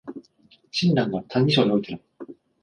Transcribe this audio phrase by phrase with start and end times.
[0.71, 1.99] 親鸞が「歎異抄」においての